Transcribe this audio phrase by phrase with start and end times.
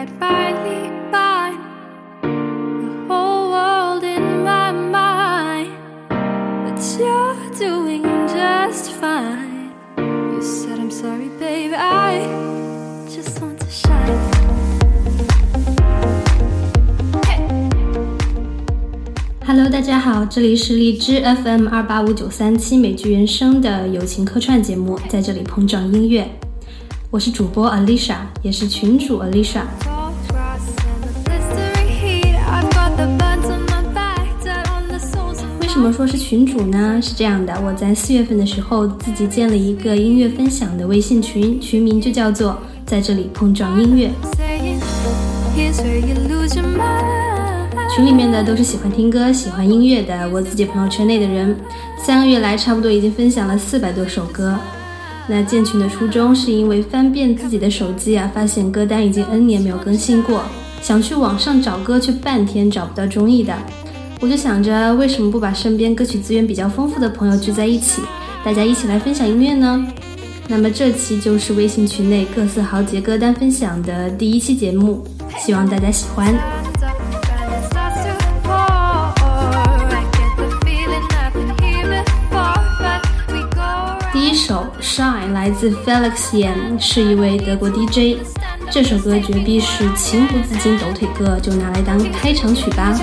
[0.00, 1.58] I'd finally find
[2.22, 5.72] the whole world in my mind.
[6.08, 9.72] But you're doing just fine.
[9.98, 11.74] You said I'm sorry, baby.
[11.74, 12.26] I
[13.08, 14.16] just want to shine.
[19.46, 26.28] Hello，大家好，这里是荔枝 FM 二八五九三七美剧原声的友情客串节目，在这里碰撞音乐。
[27.08, 29.62] 我是主播 Alicia，也是群主 Alicia。
[35.81, 36.99] 怎么说是群主呢？
[37.01, 44.11] 是这样的，我在四月份的时候自己建了一个音乐分享的微信群，群名就叫做“在这里碰撞音乐”。
[47.95, 51.57] 群里面的都是喜欢听歌、喜欢音乐的我自己朋友圈内的人。
[51.97, 54.55] 三个月来，差不多已经分享了四百多首歌。
[55.25, 60.43] 那建群的初衷是因为翻遍自己的手机啊，发现歌单已经 N 年没有更新过，
[60.79, 63.51] 想去网上找歌，却半天找不到中意的。
[64.21, 68.03] 我就想着，为什么不把身边歌曲资源比较丰富的朋友聚在一起，
[68.45, 69.83] 大家一起来分享音乐呢？
[70.47, 75.03] 那么这期就是微信群内各色豪杰歌单分享的第一期节目，
[75.39, 76.35] 希望大家喜欢。
[84.13, 88.19] 第一首《Shine》来自 Felix Yan，是一位德国 DJ。
[88.69, 92.95] 这首歌绝逼是情不自禁抖腿歌，就拿来当开场曲吧。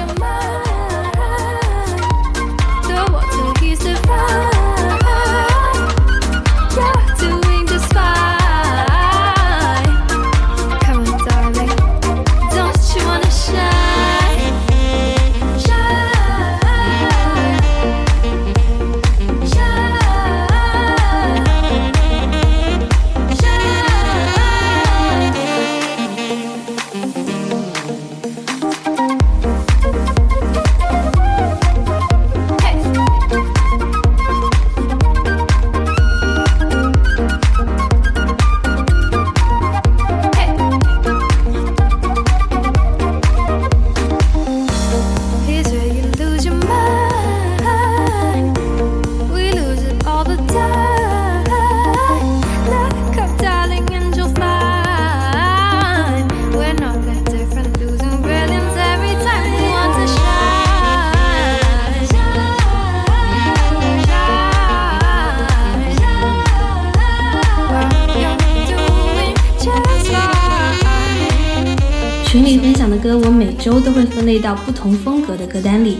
[73.08, 75.96] 歌，我每周都会分类到不同风格的歌单里，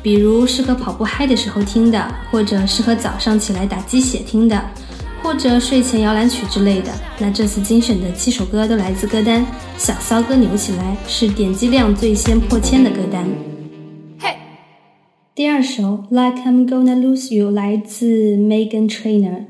[0.00, 4.62] 比如适合跑步嗨的时候听的，或者适合早上起来打鸡血听的，
[5.24, 6.92] 或者睡前摇篮曲之类的。
[7.18, 9.42] 那这次精选的七首歌都来自歌单
[9.76, 13.26] 《小骚歌扭起来》，是点击量最先破千的歌单。
[14.20, 14.36] Hey.
[15.34, 19.46] 第二首《Like I'm Gonna Lose You》来自 Megan Trainor。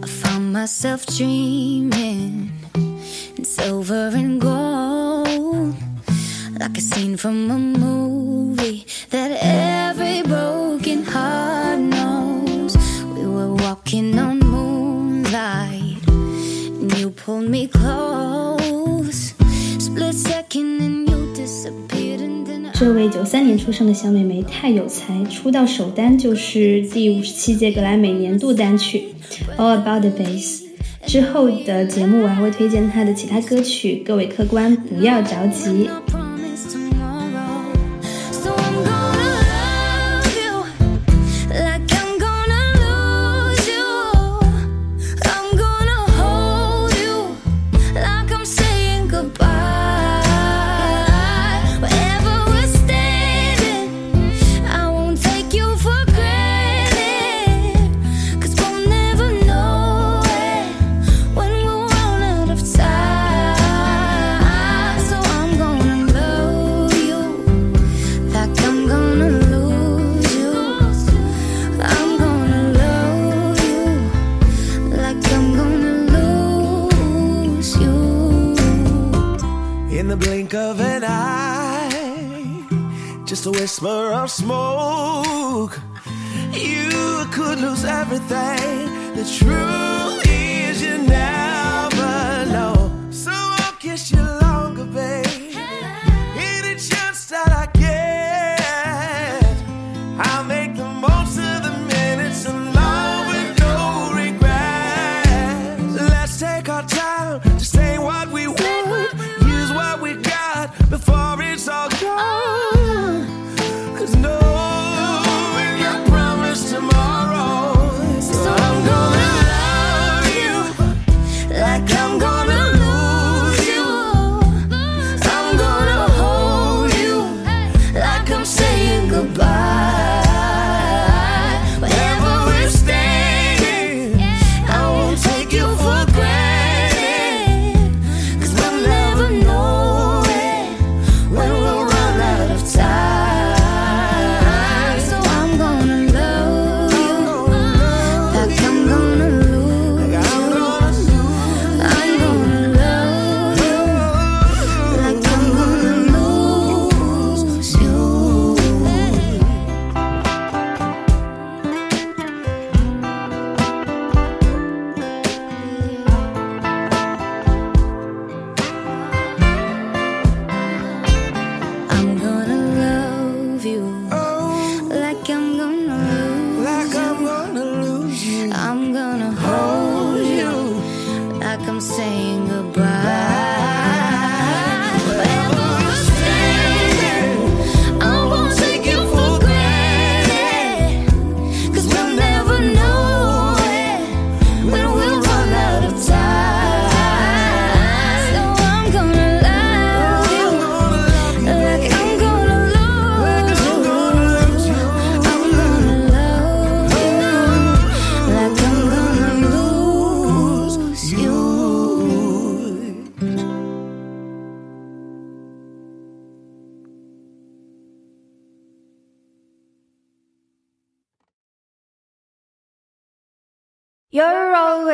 [0.00, 4.95] I found myself dreaming in silver and gold,
[6.66, 12.76] like a scene from a movie that every broken heart knows.
[13.14, 19.34] We were walking on moonlight, and you pulled me close.
[19.78, 22.72] Split second, and you disappeared, and then I.
[22.72, 29.14] 这位九三年出生的小美眉太有才，出道首单就是第五十七届格莱美年度单曲
[29.56, 30.62] 《All About the Bass》。
[31.06, 35.88] 之后的节目我还会推荐她的其他歌曲，各位客官不要着急。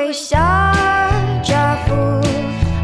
[0.03, 2.27] Always such a fool,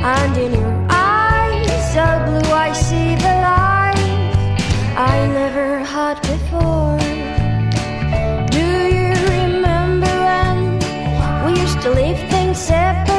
[0.06, 4.56] and in your eyes so blue, I see the light
[4.96, 6.96] I never had before.
[8.52, 8.66] Do
[8.96, 10.78] you remember when
[11.44, 13.17] we used to leave things separate?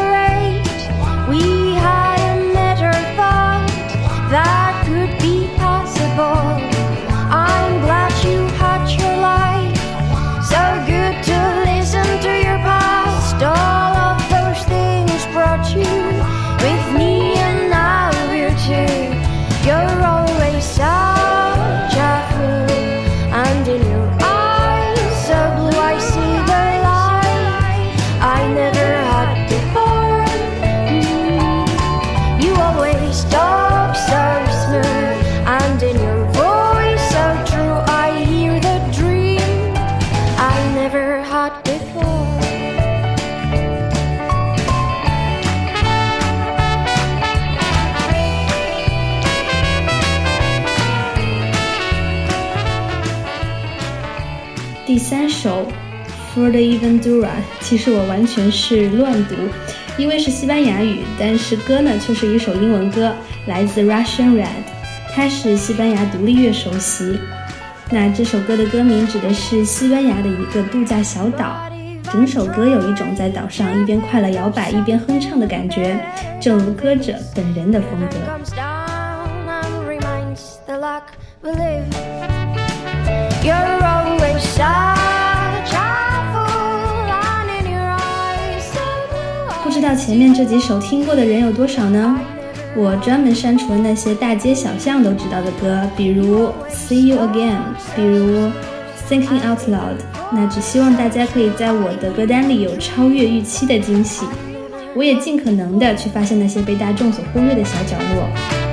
[55.00, 55.66] 第三首
[56.36, 57.30] For the Evendura，
[57.62, 59.36] 其实我完全是乱读，
[59.98, 63.16] 因为是西班牙语，但是歌呢却是一首英文歌，
[63.48, 64.46] 来自 Russian Red，
[65.16, 67.18] 它是西班牙独立乐首席。
[67.90, 71.72] 那这首歌的歌名指的是西班牙的一个度假小岛，
[72.12, 75.98] 整首歌有一种在岛上一边快乐摇摆一边哼唱的感觉，
[76.42, 78.79] 正如歌者本人的风格。
[89.80, 92.20] 知道前面这几首听过的人有多少呢？
[92.76, 97.56] 我专门删除了那些大街小巷都知道的歌，比如《See You Again》，
[97.96, 98.48] 比如
[99.10, 99.96] 《Thinking Out Loud》。
[100.34, 104.26] 那只希望大家可以在我的歌单里有超越预期的惊喜。
[104.98, 108.69] 我也尽可能的去发现那些被大众所忽略的小角落。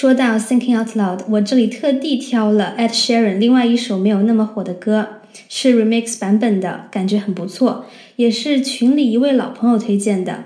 [0.00, 5.06] 说到 Thinking Out Loud，我这里特地挑了 Ed Sheeran 另外一首没有那么火的歌，
[5.50, 7.84] 是 remix 版本的，感觉很不错，
[8.16, 10.44] 也是群里一位老朋友推荐的，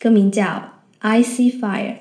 [0.00, 0.44] 歌名叫
[0.98, 1.92] 《I See Fire》。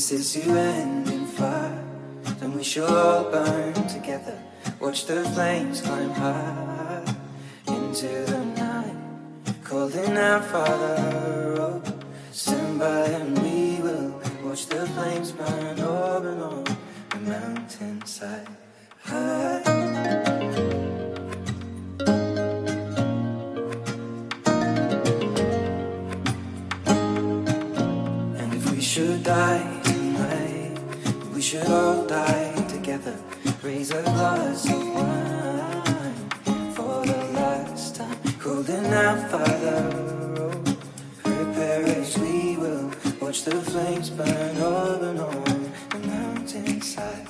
[0.00, 1.84] This is end in fire,
[2.38, 4.42] then we shall all burn together.
[4.80, 7.04] Watch the flames climb high
[7.68, 8.96] into the night,
[9.62, 11.82] calling out, Father, oh,
[12.32, 16.64] stand by and we will watch the flames burn over and on
[17.10, 18.48] the mountainside.
[19.04, 19.60] High.
[28.40, 29.69] And if we should die
[31.50, 33.16] should all die together.
[33.60, 36.30] Raise a glass of wine
[36.76, 38.16] for the last time.
[38.40, 39.90] Holding out, Father,
[40.38, 40.76] oh,
[41.24, 42.92] prepare as we will.
[43.20, 47.26] Watch the flames burn over and on the mountainside.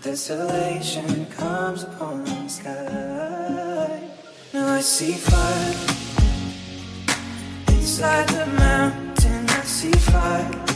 [0.00, 4.00] Desolation comes upon the sky.
[4.54, 5.74] Now I see fire
[7.68, 9.44] inside the mountain.
[9.50, 10.71] I see fire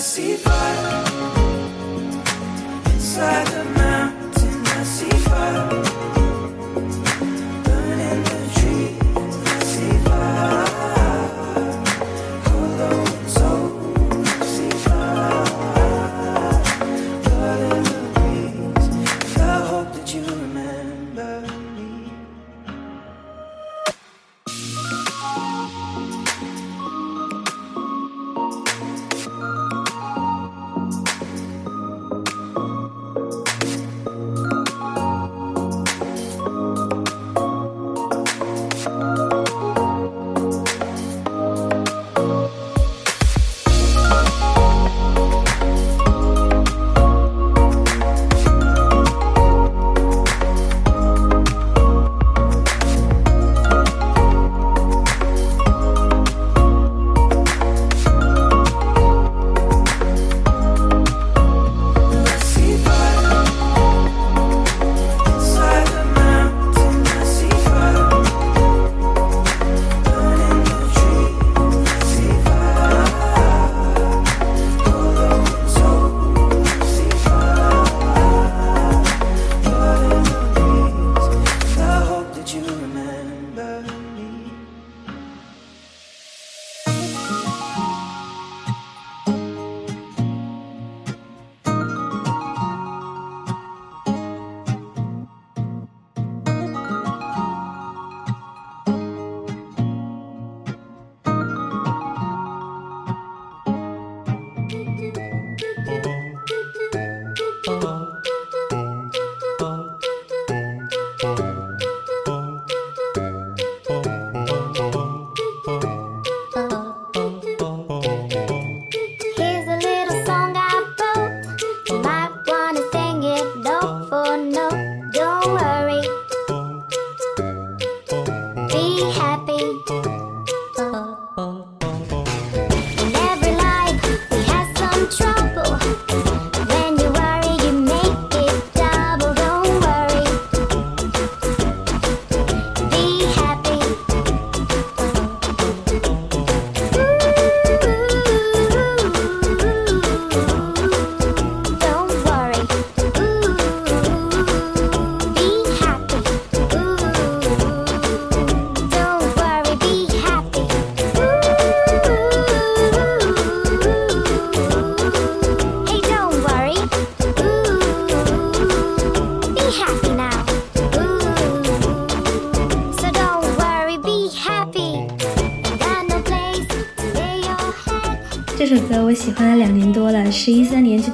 [0.00, 1.04] see fire
[2.86, 3.79] inside the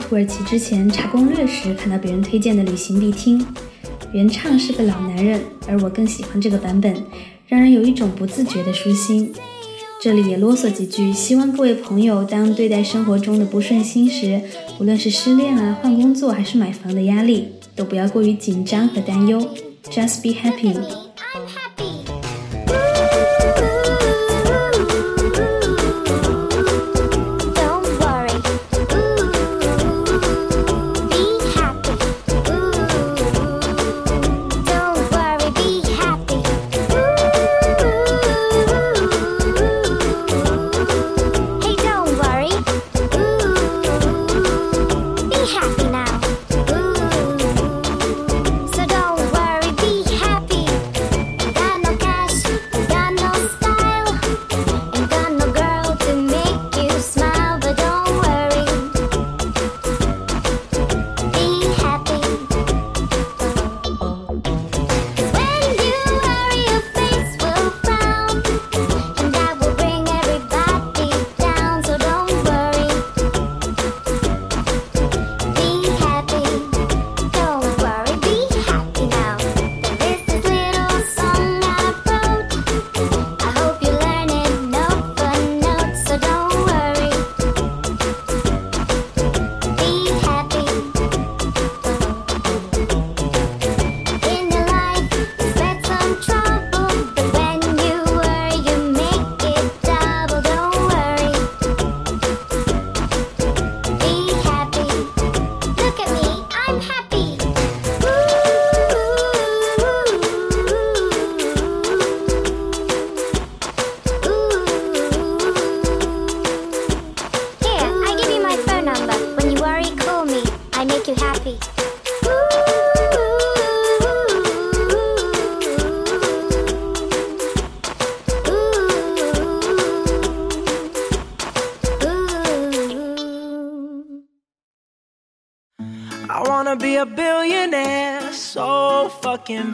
[0.09, 3.45] 土耳其之前查攻略时看到别人推荐的旅行必听。
[4.13, 6.95] 原唱是个老男人，而我更喜欢这个版本，
[7.49, 9.33] 让人有一种不自觉的舒心。
[10.01, 14.41] 这里也啰嗦几句，希望各位朋友当对待生活中的不顺心时，
[14.79, 19.41] 无论是失恋啊、换工作还是买房的压力，都不要过于紧张和担忧。
[19.91, 21.06] Just be happy。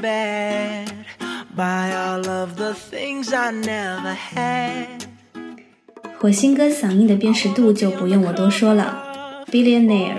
[0.00, 0.92] Bad.
[1.56, 5.06] Buy all of the things I never had.
[6.18, 10.14] 火星哥嗓音的辨识度就不用我多说了，Billionaire，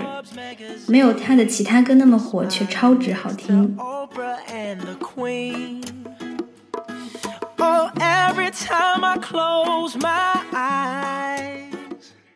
[0.86, 3.74] 没有他的其他歌那么火，却超值好听。
[3.78, 3.94] Oh.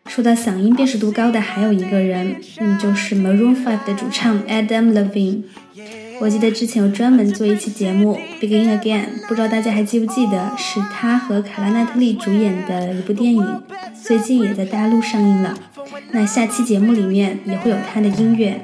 [0.06, 5.44] 说到嗓音辨识度高的，还有一个人，嗯，就是 Maroon Five 的主唱 Adam Levine。
[6.20, 13.62] 我记得之前有专门做一期节目《Begin Again》，不知道大家还记不记得，是他和卡拉奈特利主演的一部电影，
[14.02, 15.56] 最近也在大陆上映了。
[16.10, 18.60] 那下期节目里面也会有他的音乐。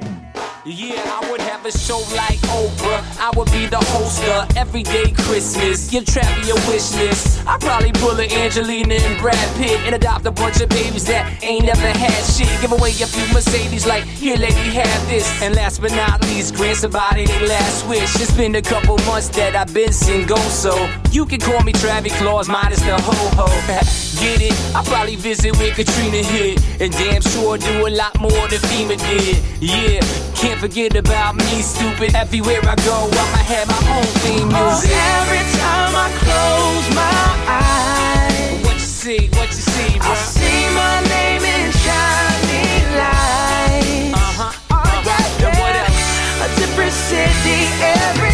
[0.65, 3.14] Yeah, I would have a show like Oprah.
[3.25, 5.89] I would be the host of Everyday Christmas.
[5.89, 7.41] Give Travi a wish list.
[7.49, 11.43] I'd probably pull a Angelina and Brad Pitt and adopt a bunch of babies that
[11.43, 12.53] ain't never had shit.
[12.61, 15.25] Give away a few Mercedes, like, here, lady, have this.
[15.41, 18.15] And last but not least, grant somebody their last wish.
[18.21, 20.77] It's been a couple months that I've been single, so
[21.11, 23.47] you can call me Travi Claus, minus the ho ho.
[24.21, 24.77] Get it?
[24.77, 28.99] I probably visit with Katrina hit, and damn sure do a lot more than FEMA
[29.01, 29.41] did.
[29.63, 30.01] Yeah,
[30.45, 32.15] can't forget about me, stupid.
[32.15, 34.93] Everywhere I go, I'ma have my own theme Oh, music.
[34.93, 38.65] every time I close my eyes.
[38.67, 39.29] What you see?
[39.39, 40.11] What you see, bro?
[40.11, 44.13] I see my name in shining lights.
[44.13, 44.53] Uh huh.
[44.77, 45.89] Oh, yeah, And what yeah.
[45.89, 46.05] else?
[46.45, 48.34] A different city every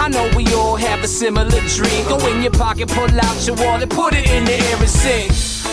[0.00, 2.06] I know we all have a similar dream.
[2.08, 5.30] Go in your pocket, pull out your wallet, put it in the air and sing.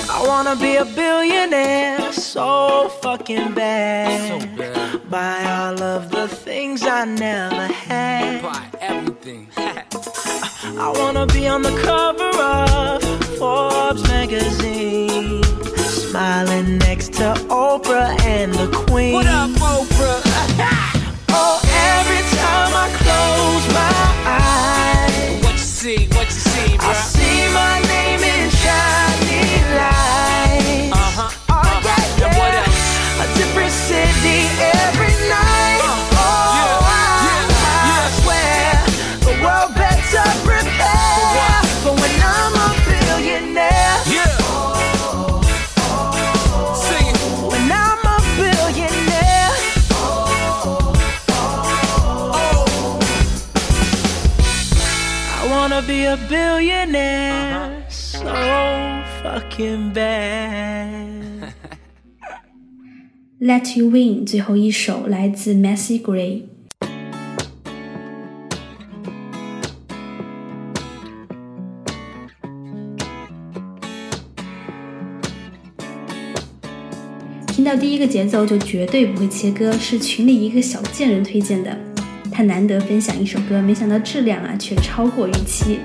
[0.09, 5.09] I wanna be a billionaire so fucking bad.
[5.09, 8.41] Buy all of the things I never had.
[8.41, 9.47] Buy everything.
[9.57, 13.03] I wanna be on the cover of
[13.37, 15.43] Forbes magazine.
[15.75, 19.13] Smiling next to Oprah and the Queen.
[19.13, 20.24] what up, Oprah?
[59.55, 61.53] Can bad.
[63.39, 66.43] Let You Win 最后一首来自 Messy Gray。
[77.47, 81.77] 听到第一个节奏就绝对不会切歌，是群里一个小贱人推荐的。
[82.29, 85.79] 他难得分享一首歌，没想到质量啊却超过预期。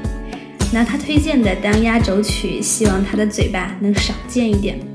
[0.73, 4.90] 拿他推荐的当压轴曲，希望他的嘴巴能少见一点。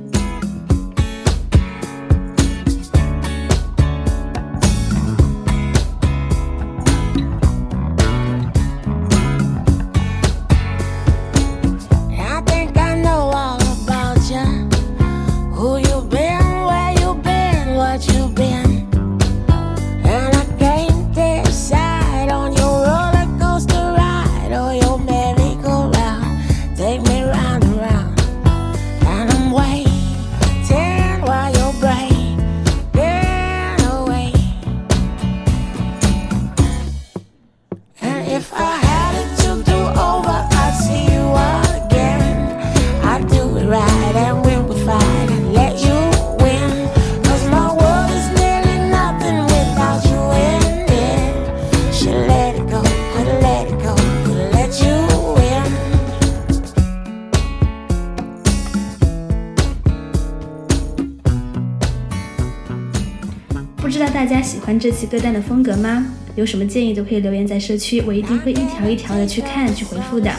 [64.86, 66.06] 这期歌单的风格吗？
[66.36, 70.32] 有什么建议都可以留言在社区，我一定会一条一条的去看去回复的。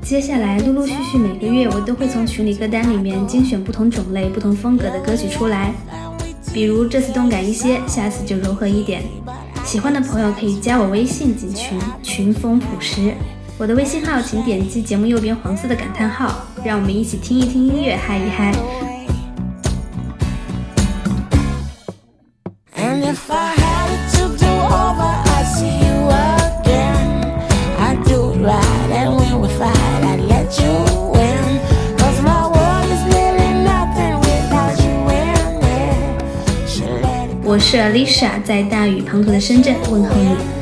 [0.00, 5.74] 接下来陆陆续续每个月我都会从群里歌单里面精选不同种类、不同风格的歌曲出来，
[6.54, 9.02] 比如这次动感一些，下次就柔和一点。
[9.66, 13.12] 喜欢的朋友可以加我微信进群，群风朴实。
[13.58, 18.50] 我的微信号请点击节目右边黄色的感叹号，让我们一起听一听音乐，嗨一嗨。
[37.72, 40.61] 是 Alicia，在大雨滂沱的深圳问候你。